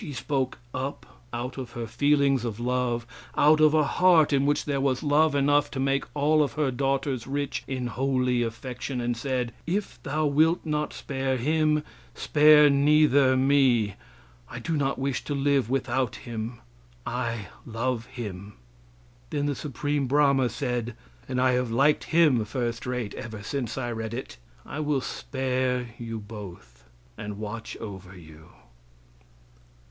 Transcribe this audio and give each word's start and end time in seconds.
She 0.00 0.12
spoke 0.12 0.58
up 0.72 1.24
out 1.32 1.58
of 1.58 1.72
her 1.72 1.88
feelings 1.88 2.44
of 2.44 2.60
love, 2.60 3.08
out 3.36 3.60
of 3.60 3.74
a 3.74 3.82
heart 3.82 4.32
in 4.32 4.46
which 4.46 4.64
there 4.64 4.80
was 4.80 5.02
love 5.02 5.34
enough 5.34 5.68
to 5.72 5.80
make 5.80 6.04
all 6.14 6.44
of 6.44 6.52
her 6.52 6.70
daughters 6.70 7.26
rich 7.26 7.64
in 7.66 7.88
holy 7.88 8.42
affection, 8.44 9.00
and 9.00 9.16
said, 9.16 9.52
"If 9.66 10.00
thou 10.04 10.26
wilt 10.26 10.64
not 10.64 10.92
spare 10.94 11.36
him, 11.36 11.82
spare 12.14 12.70
neither 12.70 13.36
me; 13.36 13.94
I 14.48 14.60
do 14.60 14.76
not 14.76 14.96
wish 14.96 15.24
to 15.24 15.34
live 15.34 15.68
without 15.68 16.16
him; 16.16 16.60
I 17.04 17.48
love 17.66 18.06
him." 18.06 18.52
Then 19.30 19.46
the 19.46 19.56
Supreme 19.56 20.06
Brahma 20.06 20.50
said 20.50 20.94
and 21.28 21.40
I 21.40 21.50
have 21.52 21.72
liked 21.72 22.04
him 22.04 22.44
first 22.44 22.86
rate 22.86 23.12
ever 23.14 23.42
since 23.42 23.76
I 23.76 23.90
read 23.90 24.14
it 24.14 24.38
"I 24.64 24.78
will 24.78 25.00
spare 25.02 25.88
you 25.98 26.20
both 26.20 26.84
and 27.18 27.38
watch 27.38 27.76
over 27.78 28.16
you." 28.16 28.50